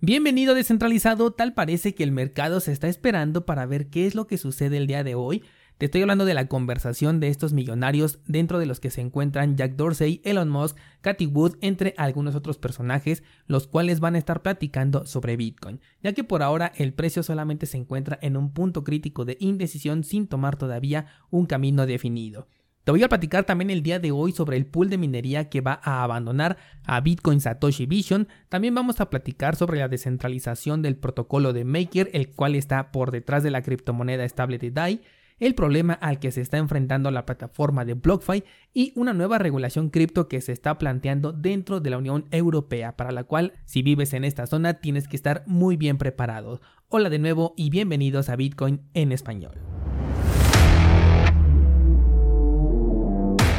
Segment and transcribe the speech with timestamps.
[0.00, 4.28] Bienvenido descentralizado, tal parece que el mercado se está esperando para ver qué es lo
[4.28, 5.42] que sucede el día de hoy.
[5.76, 9.56] Te estoy hablando de la conversación de estos millonarios dentro de los que se encuentran
[9.56, 14.40] Jack Dorsey, Elon Musk, Cathy Wood, entre algunos otros personajes, los cuales van a estar
[14.40, 18.84] platicando sobre Bitcoin, ya que por ahora el precio solamente se encuentra en un punto
[18.84, 22.46] crítico de indecisión sin tomar todavía un camino definido.
[22.88, 25.60] Te voy a platicar también el día de hoy sobre el pool de minería que
[25.60, 26.56] va a abandonar
[26.86, 28.28] a Bitcoin Satoshi Vision.
[28.48, 33.10] También vamos a platicar sobre la descentralización del protocolo de Maker, el cual está por
[33.10, 35.02] detrás de la criptomoneda estable de DAI
[35.38, 39.90] el problema al que se está enfrentando la plataforma de BlockFi y una nueva regulación
[39.90, 44.14] cripto que se está planteando dentro de la Unión Europea, para la cual si vives
[44.14, 46.62] en esta zona tienes que estar muy bien preparado.
[46.88, 49.67] Hola de nuevo y bienvenidos a Bitcoin en español.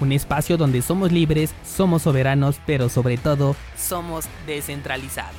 [0.00, 5.34] un espacio donde somos libres, somos soberanos, pero sobre todo somos descentralizados.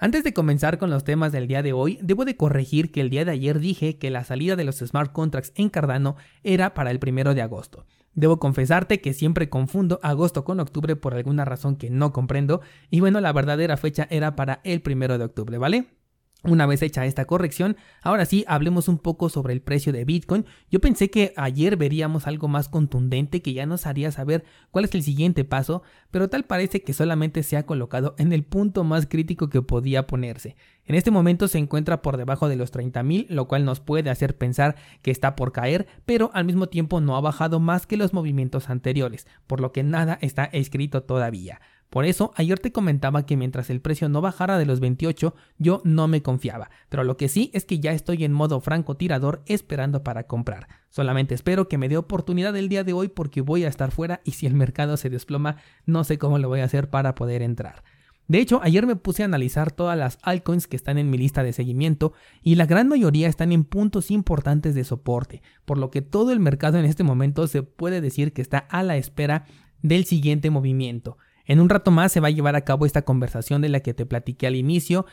[0.00, 3.10] Antes de comenzar con los temas del día de hoy, debo de corregir que el
[3.10, 6.92] día de ayer dije que la salida de los smart contracts en Cardano era para
[6.92, 7.84] el primero de agosto.
[8.14, 13.00] Debo confesarte que siempre confundo agosto con octubre por alguna razón que no comprendo, y
[13.00, 15.97] bueno, la verdadera fecha era para el primero de octubre, ¿vale?
[16.44, 20.46] Una vez hecha esta corrección, ahora sí hablemos un poco sobre el precio de Bitcoin.
[20.70, 24.94] Yo pensé que ayer veríamos algo más contundente que ya nos haría saber cuál es
[24.94, 29.06] el siguiente paso, pero tal parece que solamente se ha colocado en el punto más
[29.06, 30.54] crítico que podía ponerse.
[30.84, 34.38] En este momento se encuentra por debajo de los 30.000, lo cual nos puede hacer
[34.38, 38.12] pensar que está por caer, pero al mismo tiempo no ha bajado más que los
[38.12, 41.60] movimientos anteriores, por lo que nada está escrito todavía.
[41.90, 45.80] Por eso, ayer te comentaba que mientras el precio no bajara de los 28, yo
[45.84, 50.02] no me confiaba, pero lo que sí es que ya estoy en modo francotirador esperando
[50.02, 50.68] para comprar.
[50.90, 54.20] Solamente espero que me dé oportunidad el día de hoy porque voy a estar fuera
[54.24, 55.56] y si el mercado se desploma,
[55.86, 57.82] no sé cómo lo voy a hacer para poder entrar.
[58.26, 61.42] De hecho, ayer me puse a analizar todas las altcoins que están en mi lista
[61.42, 62.12] de seguimiento
[62.42, 66.38] y la gran mayoría están en puntos importantes de soporte, por lo que todo el
[66.38, 69.46] mercado en este momento se puede decir que está a la espera
[69.80, 71.16] del siguiente movimiento.
[71.48, 73.94] En un rato más se va a llevar a cabo esta conversación de la que
[73.94, 75.06] te platiqué al inicio,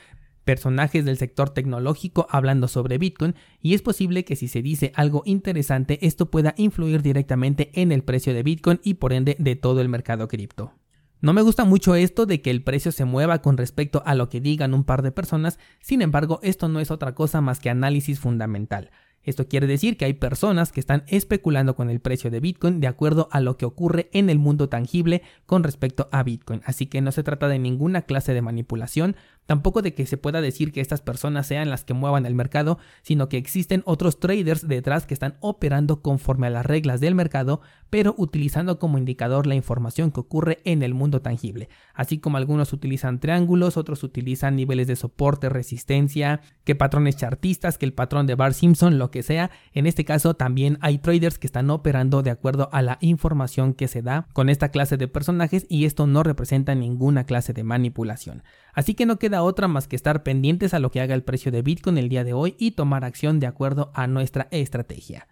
[0.44, 5.23] personajes del sector tecnológico hablando sobre Bitcoin y es posible que si se dice algo
[5.25, 9.79] interesante esto pueda influir directamente en el precio de Bitcoin y por ende de todo
[9.79, 10.73] el mercado cripto.
[11.22, 14.28] No me gusta mucho esto de que el precio se mueva con respecto a lo
[14.28, 17.69] que digan un par de personas, sin embargo esto no es otra cosa más que
[17.69, 18.91] análisis fundamental.
[19.25, 22.87] Esto quiere decir que hay personas que están especulando con el precio de Bitcoin de
[22.87, 26.61] acuerdo a lo que ocurre en el mundo tangible con respecto a Bitcoin.
[26.65, 29.15] Así que no se trata de ninguna clase de manipulación,
[29.45, 32.79] Tampoco de que se pueda decir que estas personas sean las que muevan el mercado,
[33.03, 37.61] sino que existen otros traders detrás que están operando conforme a las reglas del mercado,
[37.89, 41.69] pero utilizando como indicador la información que ocurre en el mundo tangible.
[41.94, 47.85] Así como algunos utilizan triángulos, otros utilizan niveles de soporte, resistencia, que patrones chartistas, que
[47.85, 49.51] el patrón de Bar Simpson, lo que sea.
[49.73, 53.88] En este caso también hay traders que están operando de acuerdo a la información que
[53.88, 58.44] se da con esta clase de personajes y esto no representa ninguna clase de manipulación.
[58.75, 61.51] Así que no queda otra más que estar pendientes a lo que haga el precio
[61.51, 65.27] de Bitcoin el día de hoy y tomar acción de acuerdo a nuestra estrategia.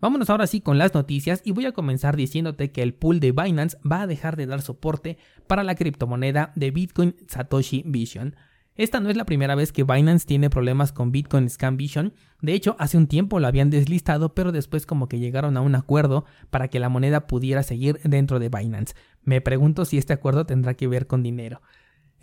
[0.00, 3.32] Vámonos ahora sí con las noticias y voy a comenzar diciéndote que el pool de
[3.32, 8.36] Binance va a dejar de dar soporte para la criptomoneda de Bitcoin Satoshi Vision.
[8.76, 12.12] Esta no es la primera vez que Binance tiene problemas con Bitcoin Scam Vision.
[12.42, 15.74] De hecho, hace un tiempo lo habían deslistado, pero después como que llegaron a un
[15.74, 18.94] acuerdo para que la moneda pudiera seguir dentro de Binance.
[19.22, 21.62] Me pregunto si este acuerdo tendrá que ver con dinero.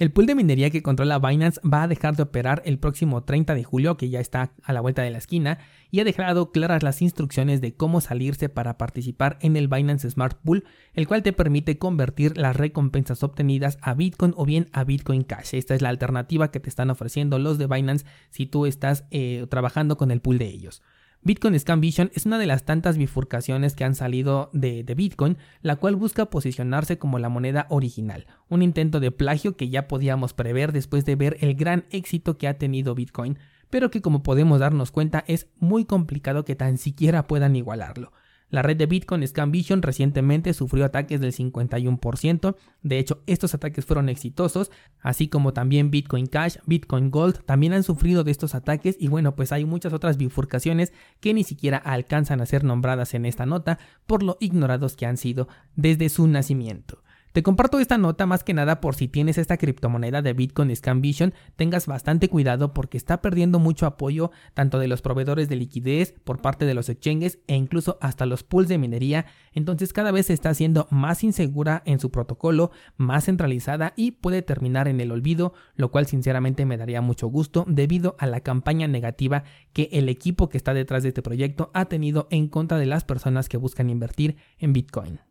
[0.01, 3.53] El pool de minería que controla Binance va a dejar de operar el próximo 30
[3.53, 5.59] de julio, que ya está a la vuelta de la esquina,
[5.91, 10.39] y ha dejado claras las instrucciones de cómo salirse para participar en el Binance Smart
[10.43, 10.63] Pool,
[10.95, 15.53] el cual te permite convertir las recompensas obtenidas a Bitcoin o bien a Bitcoin Cash.
[15.53, 19.45] Esta es la alternativa que te están ofreciendo los de Binance si tú estás eh,
[19.51, 20.81] trabajando con el pool de ellos.
[21.23, 25.75] Bitcoin Scam Vision es una de las tantas bifurcaciones que han salido de, Bitcoin, la
[25.75, 30.71] cual busca posicionarse como la moneda original, un intento de plagio que ya podíamos prever
[30.71, 33.37] después de ver el gran éxito que ha tenido Bitcoin,
[33.69, 38.11] pero que como podemos darnos cuenta es muy complicado que tan siquiera puedan igualarlo.
[38.51, 43.85] La red de Bitcoin Scam Vision recientemente sufrió ataques del 51%, de hecho estos ataques
[43.85, 48.97] fueron exitosos, así como también Bitcoin Cash, Bitcoin Gold también han sufrido de estos ataques
[48.99, 53.25] y bueno pues hay muchas otras bifurcaciones que ni siquiera alcanzan a ser nombradas en
[53.25, 57.01] esta nota por lo ignorados que han sido desde su nacimiento.
[57.31, 60.99] Te comparto esta nota más que nada por si tienes esta criptomoneda de Bitcoin Scam
[60.99, 66.13] Vision, tengas bastante cuidado porque está perdiendo mucho apoyo tanto de los proveedores de liquidez
[66.25, 70.25] por parte de los exchanges e incluso hasta los pools de minería, entonces cada vez
[70.25, 75.13] se está haciendo más insegura en su protocolo, más centralizada y puede terminar en el
[75.13, 80.09] olvido, lo cual sinceramente me daría mucho gusto debido a la campaña negativa que el
[80.09, 83.55] equipo que está detrás de este proyecto ha tenido en contra de las personas que
[83.55, 85.30] buscan invertir en Bitcoin.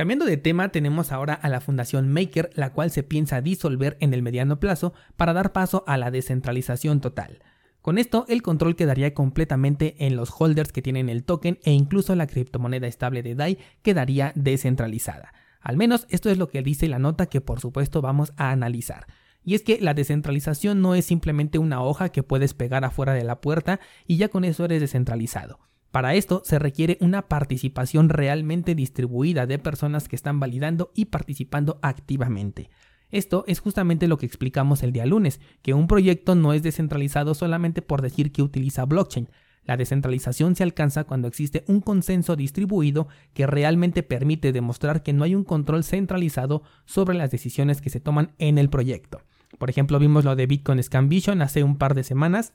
[0.00, 4.14] Cambiando de tema, tenemos ahora a la Fundación Maker, la cual se piensa disolver en
[4.14, 7.42] el mediano plazo para dar paso a la descentralización total.
[7.82, 12.14] Con esto, el control quedaría completamente en los holders que tienen el token e incluso
[12.14, 15.34] la criptomoneda estable de DAI quedaría descentralizada.
[15.60, 19.06] Al menos esto es lo que dice la nota que por supuesto vamos a analizar.
[19.44, 23.24] Y es que la descentralización no es simplemente una hoja que puedes pegar afuera de
[23.24, 25.58] la puerta y ya con eso eres descentralizado.
[25.90, 31.80] Para esto se requiere una participación realmente distribuida de personas que están validando y participando
[31.82, 32.70] activamente.
[33.10, 37.34] Esto es justamente lo que explicamos el día lunes, que un proyecto no es descentralizado
[37.34, 39.28] solamente por decir que utiliza blockchain.
[39.64, 45.24] La descentralización se alcanza cuando existe un consenso distribuido que realmente permite demostrar que no
[45.24, 49.22] hay un control centralizado sobre las decisiones que se toman en el proyecto.
[49.58, 52.52] Por ejemplo, vimos lo de Bitcoin Scam Vision hace un par de semanas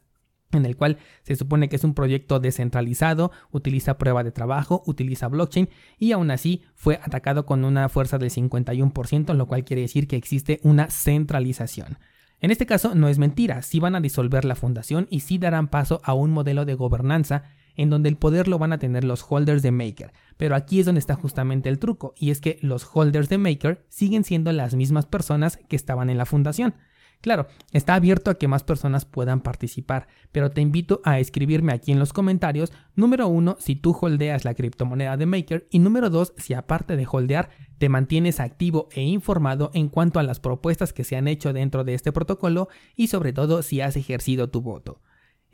[0.51, 5.27] en el cual se supone que es un proyecto descentralizado, utiliza prueba de trabajo, utiliza
[5.27, 10.07] blockchain y aún así fue atacado con una fuerza del 51%, lo cual quiere decir
[10.07, 11.97] que existe una centralización.
[12.41, 15.67] En este caso no es mentira, sí van a disolver la fundación y sí darán
[15.67, 17.43] paso a un modelo de gobernanza
[17.75, 20.13] en donde el poder lo van a tener los holders de Maker.
[20.37, 23.85] Pero aquí es donde está justamente el truco, y es que los holders de Maker
[23.89, 26.75] siguen siendo las mismas personas que estaban en la fundación.
[27.25, 31.91] Claro, está abierto a que más personas puedan participar, pero te invito a escribirme aquí
[31.91, 36.33] en los comentarios, número uno, si tú holdeas la criptomoneda de Maker y número dos,
[36.37, 37.49] si aparte de holdear,
[37.79, 41.83] te mantienes activo e informado en cuanto a las propuestas que se han hecho dentro
[41.83, 45.01] de este protocolo y sobre todo si has ejercido tu voto.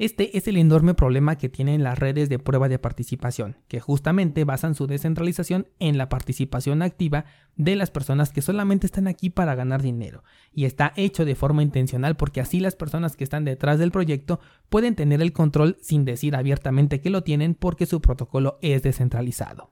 [0.01, 4.45] Este es el enorme problema que tienen las redes de prueba de participación, que justamente
[4.45, 7.25] basan su descentralización en la participación activa
[7.55, 10.23] de las personas que solamente están aquí para ganar dinero.
[10.51, 14.39] Y está hecho de forma intencional porque así las personas que están detrás del proyecto
[14.69, 19.69] pueden tener el control sin decir abiertamente que lo tienen porque su protocolo es descentralizado.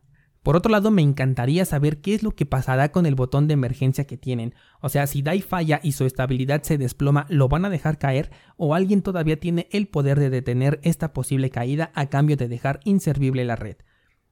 [0.49, 3.53] Por otro lado, me encantaría saber qué es lo que pasará con el botón de
[3.53, 4.55] emergencia que tienen.
[4.81, 8.31] O sea, si DAI falla y su estabilidad se desploma, ¿lo van a dejar caer?
[8.57, 12.79] ¿O alguien todavía tiene el poder de detener esta posible caída a cambio de dejar
[12.83, 13.77] inservible la red?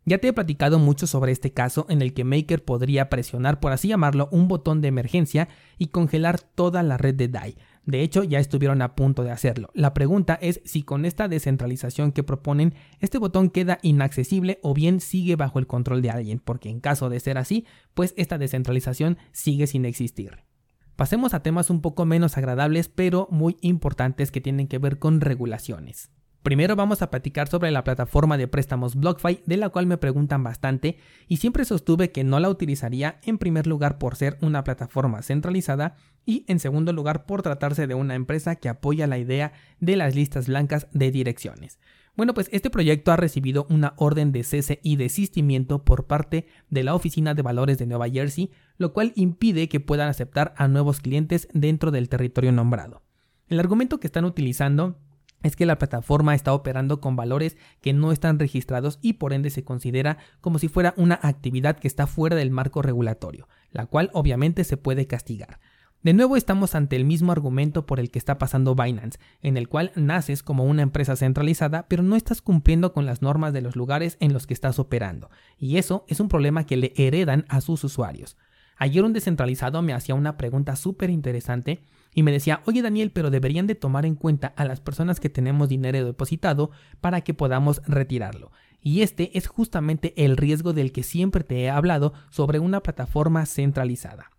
[0.05, 3.71] Ya te he platicado mucho sobre este caso en el que Maker podría presionar, por
[3.71, 7.57] así llamarlo, un botón de emergencia y congelar toda la red de DAI.
[7.87, 9.69] De hecho, ya estuvieron a punto de hacerlo.
[9.73, 14.99] La pregunta es si con esta descentralización que proponen, este botón queda inaccesible o bien
[14.99, 19.17] sigue bajo el control de alguien, porque en caso de ser así, pues esta descentralización
[19.31, 20.43] sigue sin existir.
[20.97, 25.21] Pasemos a temas un poco menos agradables, pero muy importantes que tienen que ver con
[25.21, 26.11] regulaciones.
[26.43, 30.43] Primero vamos a platicar sobre la plataforma de préstamos BlockFi, de la cual me preguntan
[30.43, 30.97] bastante
[31.27, 35.95] y siempre sostuve que no la utilizaría en primer lugar por ser una plataforma centralizada
[36.25, 40.15] y en segundo lugar por tratarse de una empresa que apoya la idea de las
[40.15, 41.79] listas blancas de direcciones.
[42.17, 46.83] Bueno, pues este proyecto ha recibido una orden de cese y desistimiento por parte de
[46.83, 50.99] la Oficina de Valores de Nueva Jersey, lo cual impide que puedan aceptar a nuevos
[50.99, 53.03] clientes dentro del territorio nombrado.
[53.49, 54.97] El argumento que están utilizando
[55.43, 59.49] es que la plataforma está operando con valores que no están registrados y por ende
[59.49, 64.09] se considera como si fuera una actividad que está fuera del marco regulatorio, la cual
[64.13, 65.59] obviamente se puede castigar.
[66.03, 69.67] De nuevo estamos ante el mismo argumento por el que está pasando Binance, en el
[69.67, 73.75] cual naces como una empresa centralizada pero no estás cumpliendo con las normas de los
[73.75, 77.61] lugares en los que estás operando, y eso es un problema que le heredan a
[77.61, 78.37] sus usuarios.
[78.77, 81.81] Ayer un descentralizado me hacía una pregunta súper interesante
[82.13, 85.29] y me decía, oye Daniel, pero deberían de tomar en cuenta a las personas que
[85.29, 88.51] tenemos dinero depositado para que podamos retirarlo.
[88.81, 93.45] Y este es justamente el riesgo del que siempre te he hablado sobre una plataforma
[93.45, 94.31] centralizada.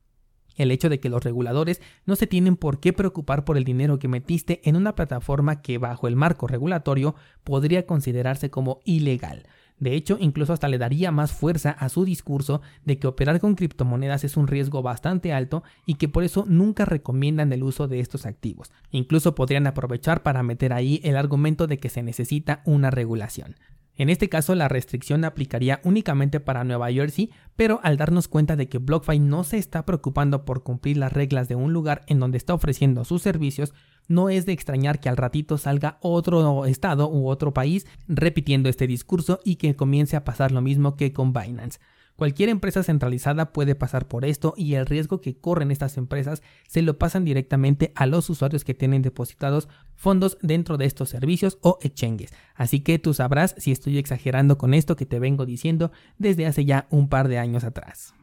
[0.56, 3.98] El hecho de que los reguladores no se tienen por qué preocupar por el dinero
[3.98, 7.14] que metiste en una plataforma que bajo el marco regulatorio
[7.44, 9.46] podría considerarse como ilegal.
[9.80, 13.54] De hecho, incluso hasta le daría más fuerza a su discurso de que operar con
[13.54, 18.00] criptomonedas es un riesgo bastante alto y que por eso nunca recomiendan el uso de
[18.00, 18.72] estos activos.
[18.90, 23.56] Incluso podrían aprovechar para meter ahí el argumento de que se necesita una regulación.
[23.98, 28.68] En este caso la restricción aplicaría únicamente para Nueva Jersey, pero al darnos cuenta de
[28.68, 32.38] que BlockFi no se está preocupando por cumplir las reglas de un lugar en donde
[32.38, 33.74] está ofreciendo sus servicios,
[34.06, 38.86] no es de extrañar que al ratito salga otro estado u otro país repitiendo este
[38.86, 41.80] discurso y que comience a pasar lo mismo que con Binance.
[42.18, 46.82] Cualquier empresa centralizada puede pasar por esto y el riesgo que corren estas empresas se
[46.82, 51.78] lo pasan directamente a los usuarios que tienen depositados fondos dentro de estos servicios o
[51.80, 52.32] exchanges.
[52.56, 56.64] Así que tú sabrás si estoy exagerando con esto que te vengo diciendo desde hace
[56.64, 58.14] ya un par de años atrás.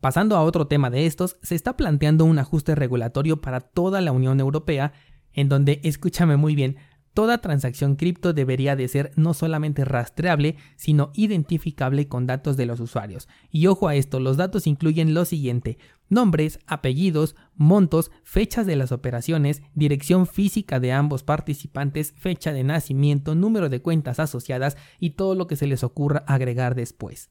[0.00, 4.12] Pasando a otro tema de estos, se está planteando un ajuste regulatorio para toda la
[4.12, 4.92] Unión Europea
[5.32, 6.76] en donde, escúchame muy bien,
[7.14, 12.78] Toda transacción cripto debería de ser no solamente rastreable, sino identificable con datos de los
[12.78, 13.28] usuarios.
[13.50, 18.92] Y ojo a esto, los datos incluyen lo siguiente, nombres, apellidos, montos, fechas de las
[18.92, 25.34] operaciones, dirección física de ambos participantes, fecha de nacimiento, número de cuentas asociadas y todo
[25.34, 27.30] lo que se les ocurra agregar después.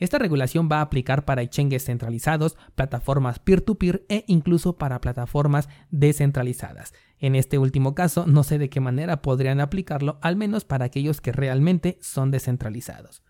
[0.00, 6.94] Esta regulación va a aplicar para exchanges centralizados, plataformas peer-to-peer e incluso para plataformas descentralizadas.
[7.18, 11.20] En este último caso, no sé de qué manera podrían aplicarlo, al menos para aquellos
[11.20, 13.22] que realmente son descentralizados.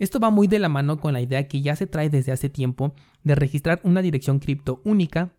[0.00, 2.50] Esto va muy de la mano con la idea que ya se trae desde hace
[2.50, 2.92] tiempo
[3.22, 5.30] de registrar una dirección cripto única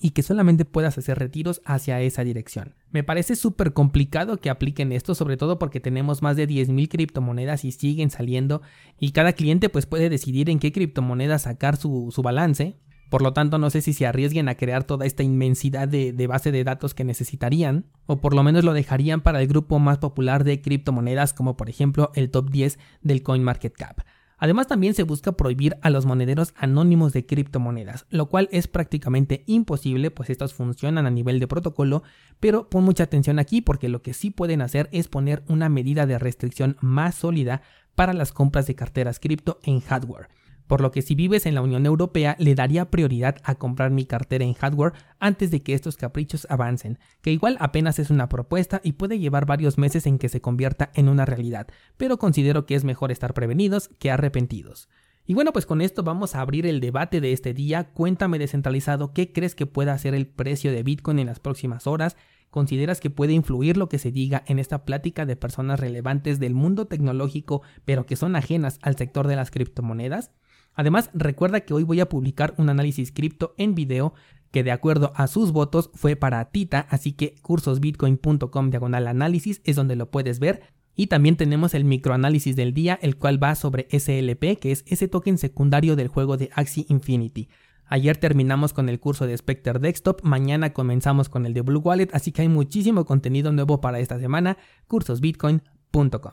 [0.00, 2.74] y que solamente puedas hacer retiros hacia esa dirección.
[2.90, 7.64] Me parece súper complicado que apliquen esto, sobre todo porque tenemos más de 10.000 criptomonedas
[7.64, 8.62] y siguen saliendo
[8.98, 12.78] y cada cliente pues puede decidir en qué criptomoneda sacar su, su balance.
[13.10, 16.26] Por lo tanto, no sé si se arriesguen a crear toda esta inmensidad de, de,
[16.26, 19.96] base de datos que necesitarían, o por lo menos lo dejarían para el grupo más
[19.96, 24.00] popular de criptomonedas, como por ejemplo el top 10 del CoinMarketCap.
[24.38, 29.42] Además también se busca prohibir a los monederos anónimos de criptomonedas, lo cual es prácticamente
[29.46, 32.04] imposible pues estos funcionan a nivel de protocolo,
[32.40, 36.06] pero pon mucha atención aquí porque lo que sí pueden hacer es poner una medida
[36.06, 37.62] de restricción más sólida
[37.94, 40.28] para las compras de carteras cripto en hardware
[40.68, 44.04] por lo que si vives en la Unión Europea le daría prioridad a comprar mi
[44.04, 48.80] cartera en hardware antes de que estos caprichos avancen, que igual apenas es una propuesta
[48.84, 52.76] y puede llevar varios meses en que se convierta en una realidad, pero considero que
[52.76, 54.88] es mejor estar prevenidos que arrepentidos.
[55.26, 57.90] Y bueno, pues con esto vamos a abrir el debate de este día.
[57.92, 62.16] Cuéntame descentralizado qué crees que pueda ser el precio de Bitcoin en las próximas horas.
[62.48, 66.54] ¿Consideras que puede influir lo que se diga en esta plática de personas relevantes del
[66.54, 70.30] mundo tecnológico pero que son ajenas al sector de las criptomonedas?
[70.78, 74.14] Además, recuerda que hoy voy a publicar un análisis cripto en video
[74.52, 79.74] que de acuerdo a sus votos fue para Tita, así que cursosbitcoin.com diagonal análisis es
[79.74, 80.62] donde lo puedes ver.
[80.94, 85.08] Y también tenemos el microanálisis del día, el cual va sobre SLP, que es ese
[85.08, 87.48] token secundario del juego de Axie Infinity.
[87.86, 92.10] Ayer terminamos con el curso de Spectre Desktop, mañana comenzamos con el de Blue Wallet,
[92.12, 96.32] así que hay muchísimo contenido nuevo para esta semana, cursosbitcoin.com.